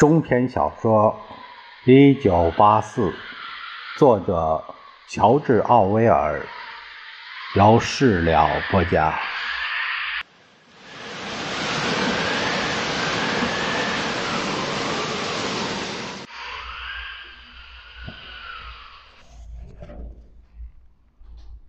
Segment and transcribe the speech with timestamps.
[0.00, 1.14] 中篇小说
[1.92, 3.10] 《一九八四》，
[3.98, 4.64] 作者
[5.06, 6.40] 乔治·奥威尔，
[7.54, 9.12] 由事了播讲。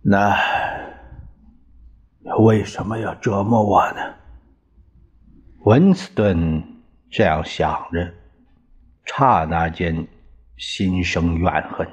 [0.00, 0.34] 那
[2.38, 4.14] 为什么要折磨我呢？
[5.64, 6.64] 温斯顿
[7.10, 8.21] 这样想着。
[9.04, 10.06] 刹那间，
[10.56, 11.88] 心生怨恨。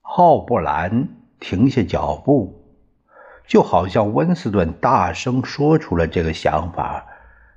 [0.00, 1.08] 浩布兰
[1.38, 2.64] 停下脚步，
[3.46, 7.06] 就好像温斯顿大声说出了这个想法。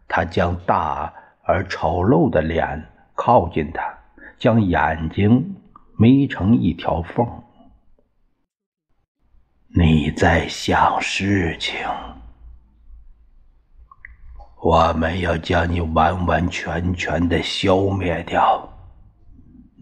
[0.07, 1.13] 他将大
[1.43, 3.97] 而丑陋的脸靠近他，
[4.37, 5.55] 将眼睛
[5.97, 7.27] 眯成一条缝。
[9.75, 11.79] 你在想事情。
[14.63, 18.65] 我们要将你完完全全的消灭掉。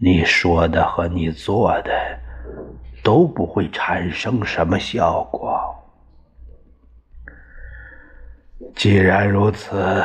[0.00, 1.92] 你说的和你做的
[3.00, 5.56] 都不会产生什么效果。
[8.74, 10.04] 既然如此，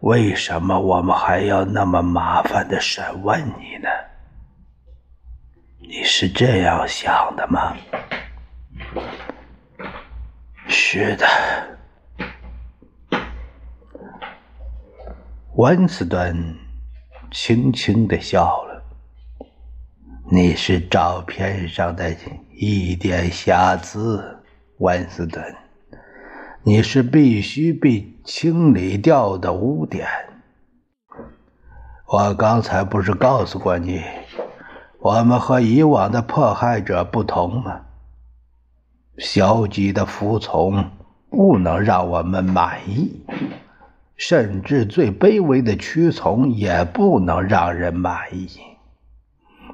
[0.00, 3.88] 为什么我们还要那么麻烦的审问你呢？
[5.78, 7.76] 你是这样想的吗？
[10.66, 11.24] 是的。
[15.56, 16.56] 温斯顿
[17.30, 18.82] 轻轻的笑了。
[20.30, 22.16] 你是照片上的
[22.54, 24.38] 一点瑕疵，
[24.78, 25.44] 温斯顿。
[26.62, 30.08] 你是必须被清理掉的污点。
[32.06, 34.02] 我刚才不是告诉过你，
[35.00, 37.82] 我们和以往的迫害者不同吗？
[39.18, 40.90] 消极的服从
[41.28, 43.22] 不能让我们满意。
[44.24, 48.48] 甚至最卑微的屈从也不能让人满意。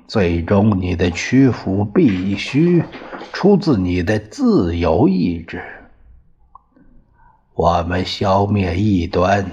[0.07, 2.83] 最终，你的屈服必须
[3.31, 5.63] 出自你的自由意志。
[7.53, 9.45] 我们消灭异端，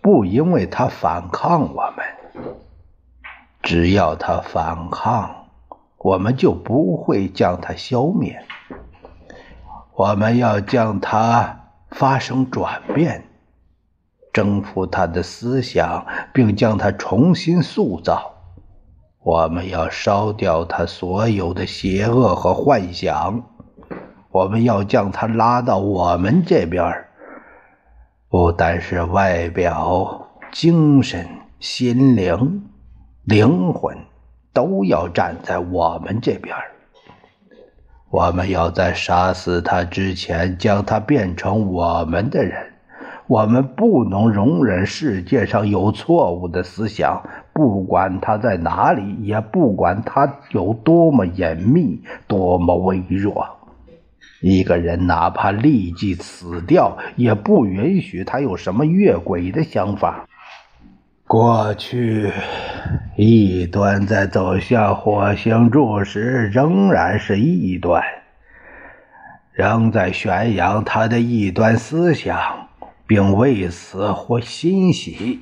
[0.00, 2.06] 不因为他反抗我们。
[3.62, 5.48] 只要他反抗，
[5.98, 8.42] 我们就不会将他消灭。
[9.94, 13.24] 我们要将它发生转变。
[14.32, 18.34] 征服他的思想，并将他重新塑造。
[19.22, 23.42] 我们要烧掉他所有的邪恶和幻想。
[24.30, 27.04] 我们要将他拉到我们这边
[28.28, 32.64] 不单是外表、精神、心灵、
[33.24, 33.98] 灵魂，
[34.52, 36.54] 都要站在我们这边
[38.08, 42.69] 我们要在杀死他之前，将他变成我们的人。
[43.30, 53.46] 我们不能容忍世界上有错误的思想，不管它在哪里，也不管它有多么隐秘、多么微弱。
[54.42, 60.26] 一个人哪怕立即死掉，也不允许他有什么越轨的想法。
[61.28, 62.32] 过去，
[63.16, 68.02] 异端在走向火星柱时仍然是异端，
[69.52, 72.66] 仍在宣扬他的异端思想。
[73.10, 75.40] 并为此或欣喜，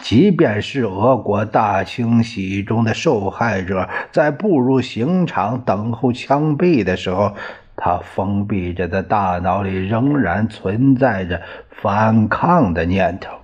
[0.00, 7.34] 即便是俄国大清洗中的受害者，在步入刑场等候枪毙的时候，
[7.76, 13.36] 他封闭着的大脑里仍然存在着反抗的念头。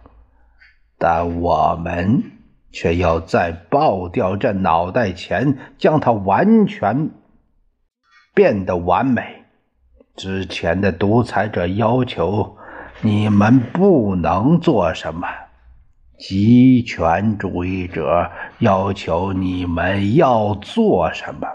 [0.96, 2.22] 但我们
[2.70, 7.10] 却要在爆掉这脑袋前，将它完全
[8.32, 9.44] 变得完美。
[10.16, 12.56] 之前的独裁者要求。
[13.04, 15.26] 你们不能做什么？
[16.20, 18.30] 极权主义者
[18.60, 21.48] 要求你们要做什么？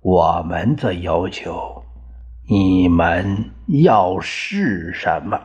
[0.00, 1.84] 我们则要求
[2.48, 5.38] 你们要是什么？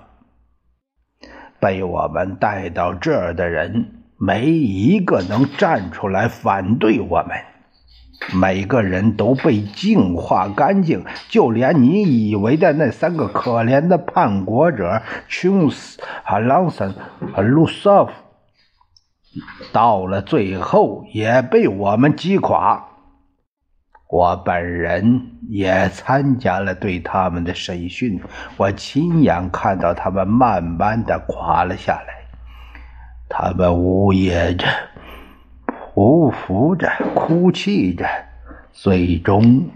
[1.59, 7.37] 被我们带到这儿的人，没一个能站出来反对我们。
[8.33, 16.93] 每个人都被净化干净，就连你以为的那三个可怜的叛国者琼斯、和朗森、
[17.33, 18.11] 和卢瑟夫，
[19.71, 22.87] 到了最后也被我们击垮。
[24.07, 28.21] 我本人也参加了对他们的审讯，
[28.55, 32.13] 我亲眼看到他们慢慢的垮了下来，
[33.27, 34.65] 他们呜咽着。
[35.95, 38.05] 匍匐着，哭泣着，
[38.73, 39.69] 最终，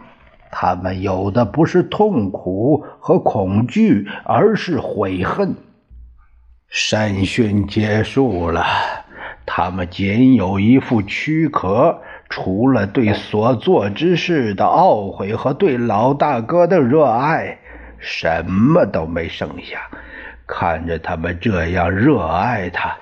[0.52, 5.56] 他们有的不是痛苦和恐惧，而是悔恨。
[6.68, 8.66] 审讯结束了，
[9.46, 17.58] 他们仅有一副躯壳，除了对所做之事的懊悔和对老大哥的热爱，
[17.98, 19.80] 什么都没剩下。
[20.46, 22.98] 看着他们这样热爱他，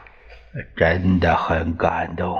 [0.76, 2.40] 真的很感动。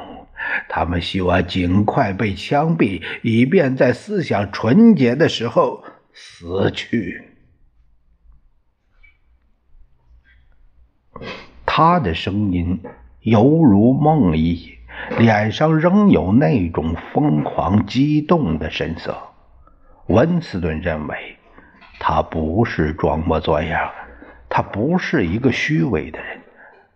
[0.70, 5.84] 他们希望尽快被枪毙，以便在思想纯洁的时候
[6.14, 7.24] 死去。
[11.66, 12.82] 他的声音。
[13.22, 14.78] 犹如梦呓，
[15.18, 19.18] 脸上仍有那种疯狂激动的神色。
[20.06, 21.36] 温斯顿认为，
[22.00, 23.92] 他不是装模作样，
[24.48, 26.40] 他不是一个虚伪的人，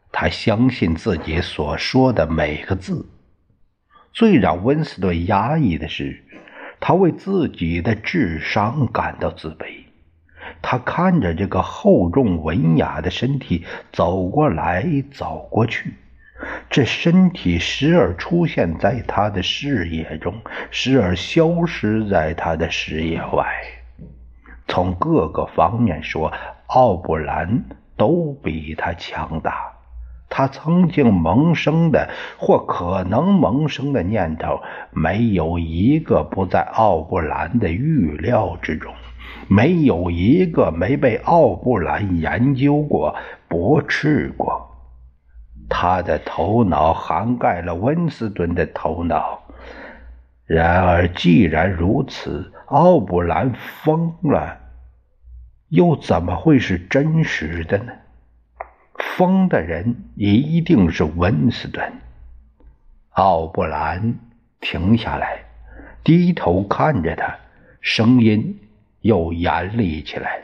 [0.10, 3.06] 他相信自己所说的每个字。
[4.14, 6.24] 最让温斯顿压抑的是，
[6.80, 9.66] 他为自己的智商感到自卑。
[10.62, 15.94] 他看着这个厚重文雅的身体走过来走过去。
[16.70, 20.34] 这身体时而出现在他的视野中，
[20.72, 23.46] 时而消失在他的视野外。
[24.68, 26.34] 从各个方面说，
[26.68, 27.64] 奥布兰
[27.96, 29.71] 都比他强大。
[30.34, 34.62] 他曾经萌生的或可能萌生的念头，
[34.92, 38.94] 没有一个不在奥布兰的预料之中，
[39.50, 43.14] 没有一个没被奥布兰研究过、
[43.50, 44.70] 驳斥过。
[45.70, 49.42] 他的头脑涵盖了温斯顿的头脑。
[50.46, 53.54] 然而，既然如此，奥布兰
[53.84, 54.58] 疯了，
[55.68, 57.94] 又怎么会是真实的呢？
[59.22, 61.94] 疯的人一定是温斯顿。
[63.12, 64.16] 奥布兰
[64.60, 65.44] 停下来，
[66.04, 67.36] 低头看着他，
[67.82, 68.60] 声音
[69.02, 70.40] 又严厉起来。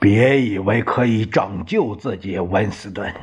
[0.00, 3.14] 别以为可以拯救自己，温斯顿。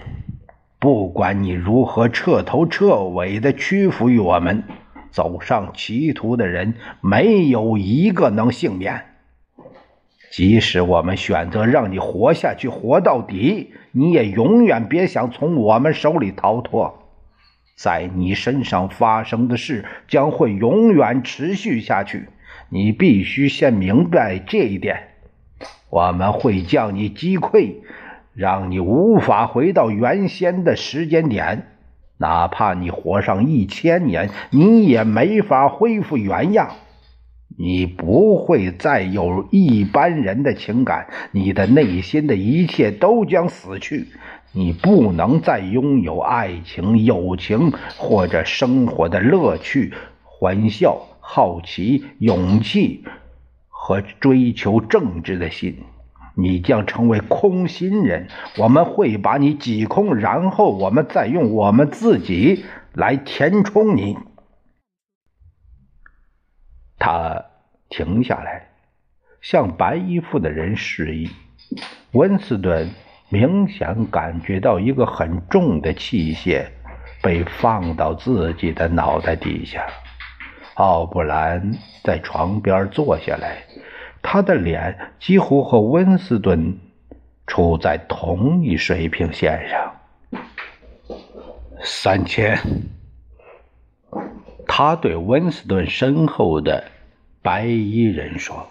[0.79, 4.63] 不管你如何彻头彻尾的屈服于我们，
[5.11, 9.14] 走上歧途的人没有一个能幸免。
[10.35, 17.07] 即使我们选择让你活下去，活到底，你也永远别想从我们手里逃脱。
[17.77, 22.27] 在你身上发生的事将会永远持续下去。
[22.67, 25.07] 你必须先明白这一点。
[25.89, 27.75] 我们会将你击溃，
[28.33, 31.67] 让你无法回到原先的时间点。
[32.17, 36.71] 哪怕你活上一千年，你也没法恢复原样。
[37.57, 44.07] 你不会再有一般人的情感，你的内心的一切都将死去。
[44.51, 49.93] 你不能再拥有爱情、友情或者生活的乐趣、
[50.23, 53.03] 欢笑、好奇、勇气。
[53.87, 55.75] 和追求政治的心，
[56.35, 58.29] 你将成为空心人。
[58.57, 64.17] 我们会把你挤空，然后我们再用我们自己来填充你。
[67.05, 67.45] 他
[67.87, 68.65] 停下来，
[69.39, 71.29] 向白衣服的人示意。
[72.13, 72.89] 温斯顿
[73.29, 76.65] 明显感觉到一个很重的器械
[77.21, 79.85] 被放到自己的脑袋底下。
[80.73, 83.57] 奥布兰在床边坐下来，
[84.23, 86.75] 他的脸几乎和温斯顿
[87.45, 89.95] 处在同一水平线上。
[91.83, 92.59] 三千，
[94.67, 96.83] 他对温斯顿身后的
[97.45, 98.67] 白衣人说：“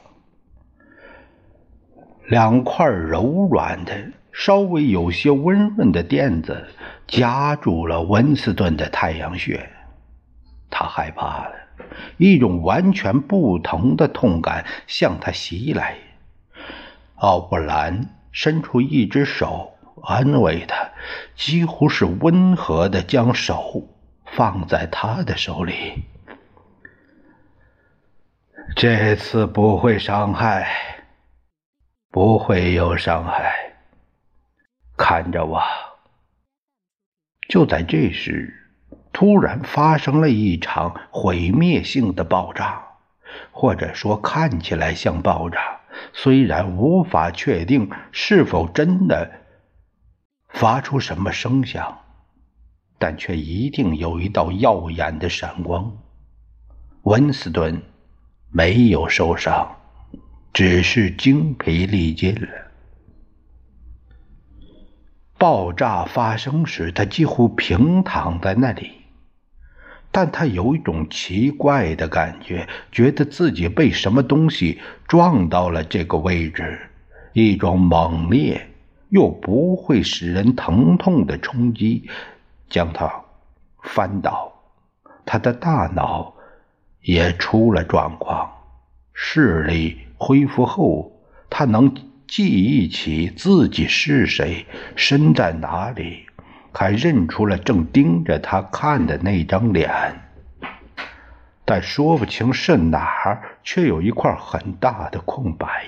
[2.26, 3.95] 两块柔软的、
[4.33, 6.66] 稍微有些温润的垫子
[7.07, 9.71] 夹住了温斯顿的太阳穴，
[10.71, 11.52] 他害怕了。”
[12.19, 15.95] 一种完全不同的痛感向他袭来。
[17.14, 20.88] 奥布兰伸出一只手安慰他，
[21.37, 23.88] 几乎是温和的将手
[24.26, 26.02] 放在他的手里。
[28.76, 30.68] 这次不会伤害，
[32.11, 33.54] 不会有伤害。
[34.97, 35.62] 看着我。
[37.49, 38.61] 就在这时。
[39.12, 42.83] 突然发生了一场毁灭性的爆炸，
[43.52, 45.78] 或者说看起来像爆炸。
[46.12, 49.30] 虽然无法确定是否真的
[50.49, 52.00] 发出什么声响，
[52.99, 55.97] 但却一定有一道耀眼的闪光。
[57.02, 57.80] 温斯顿
[58.56, 59.78] 没有受伤，
[60.52, 62.49] 只是精疲力尽了。
[65.37, 68.92] 爆炸发生时，他几乎平躺在那里。
[70.12, 76.78] 但他有一种奇怪的感觉，觉得自己被什么东西撞到了这个位置，
[77.32, 78.68] 一种猛烈、
[79.08, 82.08] 又不会使人疼痛的冲击
[82.70, 83.25] 将他
[83.82, 84.52] 翻倒，
[85.26, 86.34] 他的大脑
[87.04, 88.50] 也出了状况。
[89.12, 91.12] 视力恢复后，
[91.49, 91.94] 他能
[92.26, 96.26] 记忆起自己是谁，身在哪里，
[96.73, 99.90] 还认出了正盯着他看的那张脸。
[101.64, 105.87] 但说不清是哪儿，却有一块很大的空白，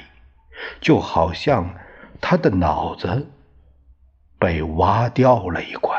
[0.80, 1.74] 就好像
[2.20, 3.28] 他的脑子
[4.38, 5.94] 被挖掉了一块。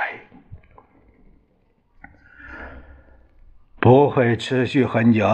[3.87, 5.25] 不会持续很久。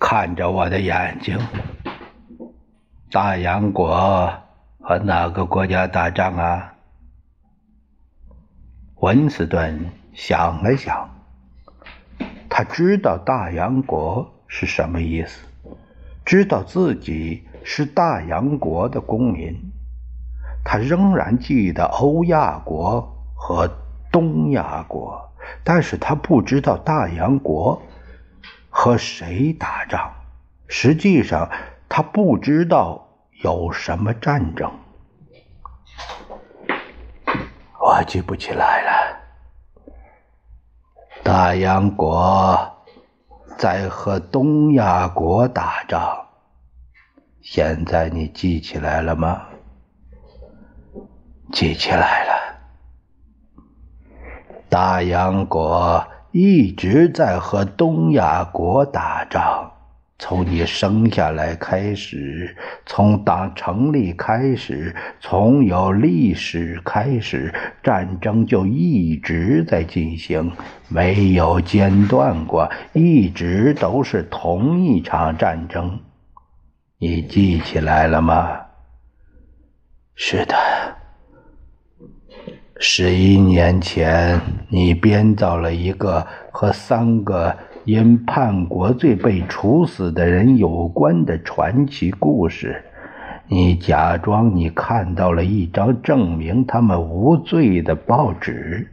[0.00, 1.38] 看着我的眼睛，
[3.12, 4.28] 大洋国
[4.80, 6.74] 和哪个国家打仗啊？
[8.96, 11.08] 文斯顿想了想，
[12.48, 15.46] 他知道大洋国是什么意思，
[16.24, 19.56] 知道自己是大洋国的公民。
[20.64, 23.00] 他仍然记得欧亚国
[23.36, 23.70] 和
[24.10, 25.29] 东亚国，
[25.64, 27.80] 但是他不知道大洋国。
[28.72, 30.14] 和谁打仗？
[30.68, 31.50] 实际上，
[31.88, 33.08] 他不知道
[33.42, 34.70] 有什么战争。
[37.80, 39.18] 我记不起来了。
[41.24, 42.84] 大洋国
[43.58, 46.28] 在和东亚国打仗。
[47.42, 49.48] 现在你记起来了吗？
[51.50, 52.39] 记起来了。
[54.70, 56.02] 大洋国。
[56.32, 59.68] 一直在和东亚国打仗，
[60.16, 70.52] 从你生下来开始，从党成立开始，从有历史开始，战争就一直在进行，
[70.86, 75.98] 没有间断过，一直都是同一场战争。
[76.98, 78.56] 你记起来了吗？
[80.14, 80.79] 是的。
[82.82, 92.82] 十一年前，你编造了一个和三个因叛国罪被处死的人有关的传奇故事。
[93.48, 98.90] 你假装你看到了一张证明他们无罪的报纸，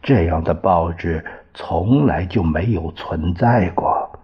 [0.00, 1.24] 这样的报纸
[1.54, 4.16] 从来就没有存在过，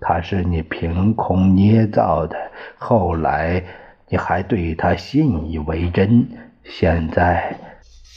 [0.00, 2.34] 它是你凭空捏造的。
[2.78, 3.62] 后来
[4.08, 6.26] 你还对它信以为真，
[6.62, 7.54] 现在。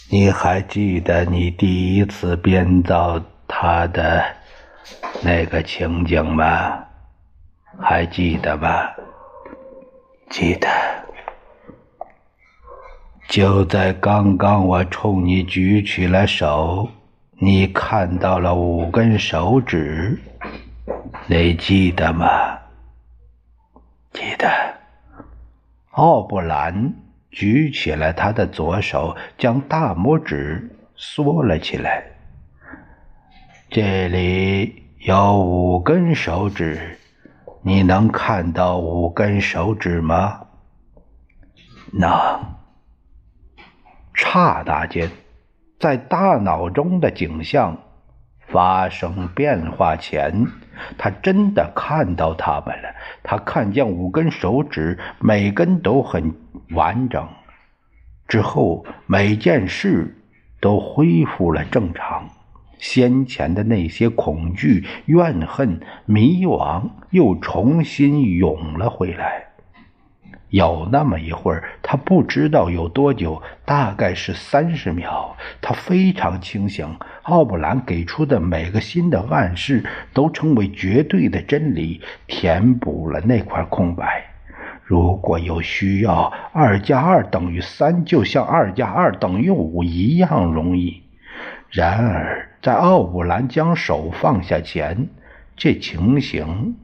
[0.10, 4.24] 你还记得你第一次编造他的
[5.22, 6.82] 那个情景吗？
[7.78, 8.96] 还记得吧？
[10.30, 10.68] 记得。
[13.28, 16.88] 就在刚刚，我冲你举起了手，
[17.40, 20.18] 你看到了五根手指，
[21.26, 22.58] 你记得吗？
[24.14, 24.50] 记得。
[25.92, 26.94] 奥布兰。
[27.32, 32.04] 举起了他的左手，将大拇指缩了起来。
[33.70, 36.98] 这里有五根手指，
[37.62, 40.48] 你能看到五根手指吗？
[41.92, 42.10] 能。
[44.14, 45.12] 刹那间，
[45.80, 47.78] 在大脑中的景象
[48.48, 50.48] 发生变化前，
[50.98, 52.90] 他真的看到他们了。
[53.24, 56.34] 他看见五根手指，每根都很。
[56.72, 57.26] 完整
[58.28, 60.18] 之后，每件事
[60.60, 62.28] 都恢复了正常。
[62.78, 69.47] 先前的那些恐惧、怨恨、迷惘又重新涌了回来。
[70.50, 75.36] 有那么一会儿，他不知道有多久，大概是三十秒。
[75.62, 76.98] 他非常清醒。
[77.24, 84.24] 奥布兰给出的每个新的暗示都成为绝对的真理，填补了那块空白。
[84.84, 91.04] 如果有需要，二加二等于三，就像二加二等于五一样容易。
[91.70, 95.10] 然而，在奥布兰将手放下前，
[95.58, 96.78] 这情形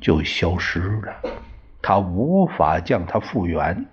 [0.00, 1.32] 就消失了。
[1.82, 3.86] 他无法将它复原，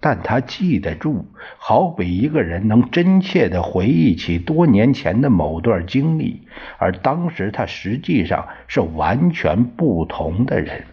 [0.00, 1.26] 但他记得住，
[1.58, 10.84] 好比一个人能真切地回忆起多年前的某段经历，而当时他实际上是完全不同的人。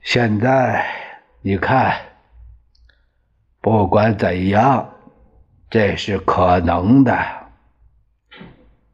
[0.00, 0.86] 现在
[1.42, 1.96] 你看，
[3.60, 4.90] 不管怎样，
[5.68, 7.16] 这是可能的。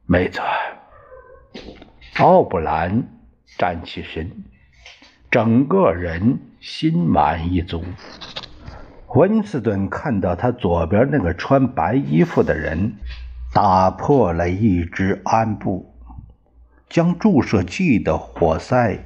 [0.07, 0.45] 没错，
[2.17, 3.05] 奥布兰
[3.59, 4.31] 站起身，
[5.35, 7.83] 整个人心满意足。
[9.17, 12.93] 温斯顿看到他左边那个穿白衣服的人
[13.53, 15.93] 打破了一只鞍布，
[16.89, 18.97] 将注射剂的活塞。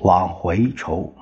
[0.00, 1.14] 往回抽，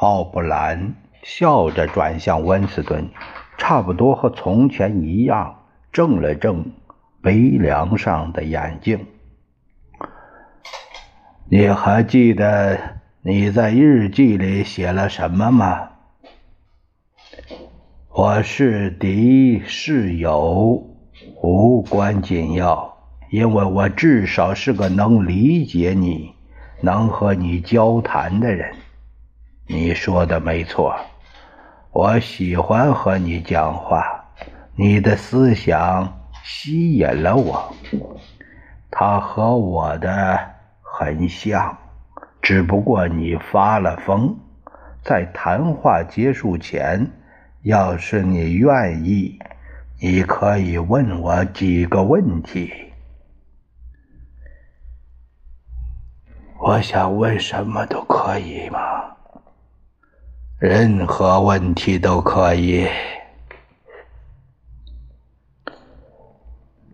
[0.00, 3.08] 奥布兰笑着转向温斯顿，
[3.56, 6.72] 差不多和从前一样，正了正
[7.22, 9.06] 鼻梁上的眼镜。
[11.50, 15.90] 你还记得你在日记里写了什么吗？
[18.10, 20.86] 我是敌是友
[21.42, 22.96] 无关紧要，
[23.30, 26.32] 因为我至少是个能理解你、
[26.80, 28.72] 能和你交谈的人。
[29.66, 30.94] 你说的没错，
[31.90, 34.28] 我喜欢和你讲话，
[34.76, 37.74] 你的思想吸引了我，
[38.90, 40.54] 它和我的。
[41.00, 41.78] 很像，
[42.48, 44.34] 只不过你发了疯。
[45.02, 47.10] 在谈话结束前，
[47.60, 49.38] 要是你愿意，
[50.00, 52.72] 你可以问我几个问题。
[56.58, 58.78] 我想问什么都可以吗？
[60.58, 62.88] 任何问题都可以。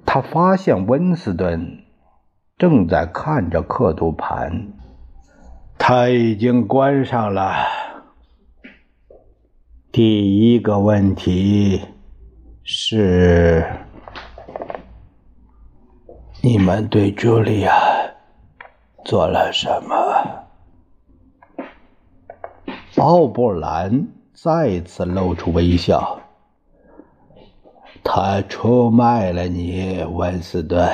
[0.05, 1.85] 他发现温斯顿。
[2.57, 4.73] 正在看着刻度盘，
[5.79, 7.55] 他已经关上了。
[9.93, 11.81] 第一个问题
[12.63, 13.65] 是：
[16.41, 17.73] 你们对茱莉亚
[19.05, 20.45] 做了什么？
[22.97, 26.21] 奥布兰再次露出微笑。
[28.03, 30.91] 他出卖了你，温斯顿。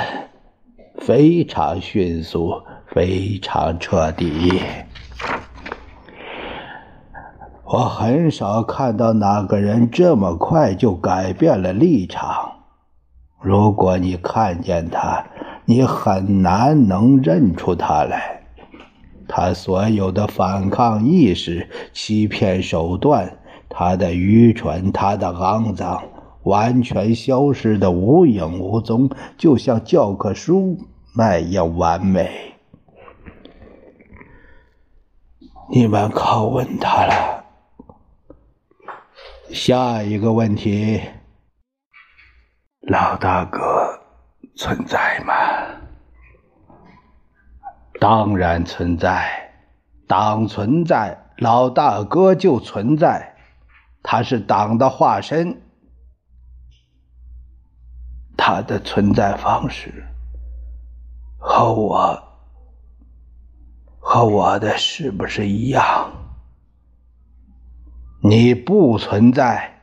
[0.99, 4.61] 非常迅速，非常彻底。
[7.65, 12.53] 我很少看到哪个人这么快就改变了立场。
[13.41, 15.25] 如果你看见他，
[15.65, 18.43] 你很难能认出他来。
[19.29, 26.03] 他所有的反抗意识、欺骗手段，他的愚蠢，他的肮脏，
[26.43, 30.77] 完全消失的无影无踪，就像教科书。
[31.17, 32.50] 那样完美，
[35.73, 37.45] 你们拷问他了。
[39.51, 41.01] 下一个问题，
[42.89, 43.61] 老大哥
[44.57, 45.33] 存在吗？
[48.01, 49.53] 当然存在，
[50.09, 53.37] 党存在，老大哥就存在，
[54.03, 55.63] 他是党的化身，
[58.37, 60.05] 他的存在方式。
[61.39, 62.30] 和我
[64.13, 66.11] 和我的是不是一样？
[68.21, 69.83] 你不存在，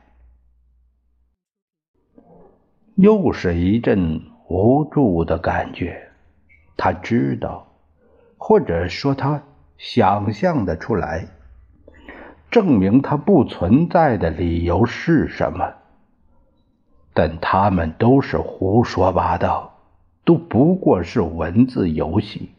[2.96, 6.10] 又是一阵无助的感觉。
[6.76, 7.68] 他知道，
[8.36, 9.42] 或者说他
[9.78, 11.26] 想象的出来，
[12.50, 15.72] 证明他不存在的理由是什么，
[17.14, 19.74] 但他们都是胡说八道。
[20.22, 22.50] 都不过是文字游戏，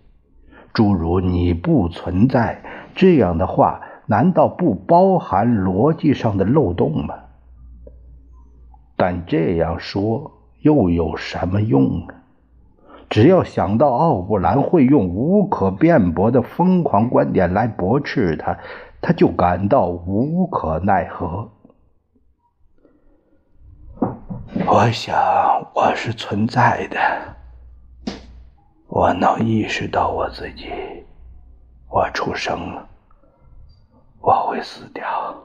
[0.73, 2.61] 诸如“你不存在”
[2.95, 7.15] 这样的话，难道不包含逻辑上的漏洞吗？
[8.95, 12.13] 但这样说又有什么用呢？
[13.09, 18.59] 只要想到奥布兰会用无可辩驳的疯狂观点来驳斥他，
[19.01, 21.49] 他就感到无可奈何。
[24.67, 25.15] 我想
[25.73, 26.99] 我是存在的。
[28.91, 30.73] 我能意识到我自己，
[31.87, 32.89] 我出生了，
[34.19, 35.35] 我会死掉。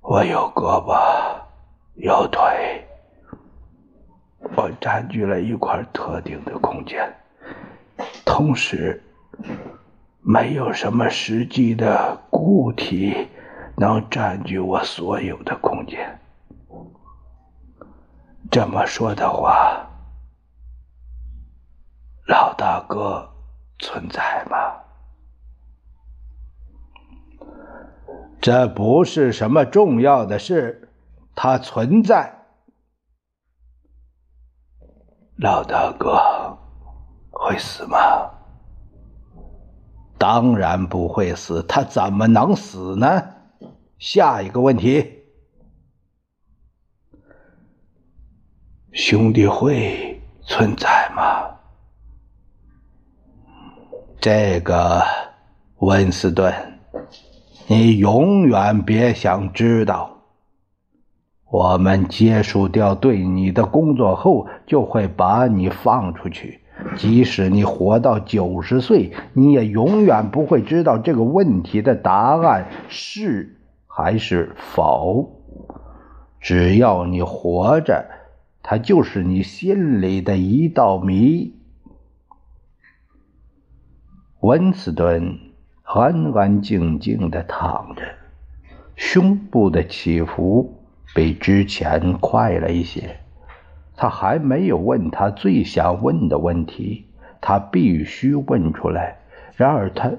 [0.00, 0.96] 我有胳膊，
[1.96, 2.86] 有腿，
[4.54, 7.12] 我占据了一块特定的空间，
[8.24, 9.02] 同时，
[10.20, 13.26] 没有什么实际的固体
[13.76, 16.16] 能占据我所有的空间。
[18.52, 19.85] 这么说的话。
[22.26, 23.30] 老大哥
[23.78, 24.56] 存在吗？
[28.40, 30.92] 这不是什么重要的事，
[31.34, 32.32] 他存在。
[35.36, 36.58] 老大哥
[37.30, 37.98] 会死吗？
[40.18, 43.22] 当然不会死，他怎么能死呢？
[43.98, 45.22] 下一个问题，
[48.92, 51.55] 兄弟会存在吗？
[54.28, 55.04] 这个
[55.78, 56.52] 温斯顿，
[57.68, 60.16] 你永远别想知道。
[61.48, 66.58] 我们结束掉对你的工作后，就会把你放出去。
[66.96, 75.36] 即使你活到九十岁，你也永远不会知道这个问题的答案是还是否。
[76.40, 78.04] 只要你活着，
[78.60, 81.54] 它就是你心里的一道谜。
[84.46, 85.40] 温斯顿
[85.82, 88.02] 安安静静的躺着，
[88.94, 90.84] 胸部的起伏
[91.16, 93.16] 比之前快了一些。
[93.96, 97.06] 他还没有问他最想问的问题，
[97.40, 99.18] 他必须问出来。
[99.56, 100.12] 然而他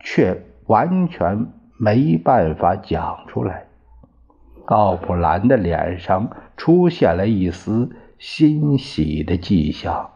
[0.00, 3.66] 却完全没办法讲出来。
[4.68, 10.12] 奥普兰的脸上出现了一丝欣喜的迹象，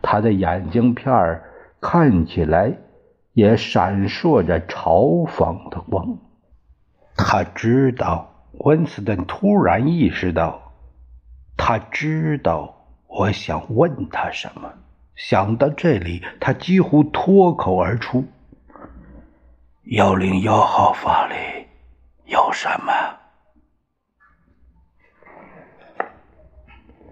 [0.00, 1.42] 他的眼镜片
[1.78, 2.72] 看起来
[3.36, 6.16] 也闪烁着嘲讽的光。
[7.18, 10.72] 他知道，温斯顿突然意识到。
[11.54, 14.72] 他知道我想问他什么。
[15.16, 18.24] 想到这里，他几乎脱口而出
[19.92, 21.34] ：“幺零幺号房里
[22.24, 22.92] 有什么？”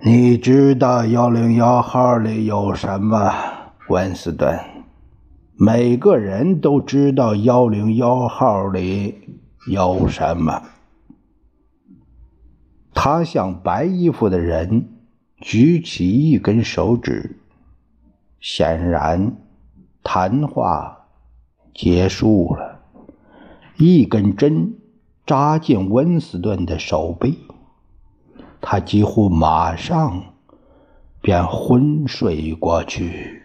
[0.01, 3.31] 你知道幺零幺号里有什么，
[3.89, 4.74] 温斯顿？
[5.57, 9.39] 每个人都知道幺零幺号里
[9.69, 10.63] 有什么。
[12.93, 14.89] 他向白衣服的人
[15.41, 17.39] 举起一根手指，
[18.41, 19.37] 显然
[20.03, 21.07] 谈话
[21.73, 22.81] 结束了。
[23.77, 24.75] 一根针
[25.25, 27.39] 扎进温斯顿的手背，
[28.61, 30.35] 他几乎马上
[31.21, 33.44] 便昏睡过去。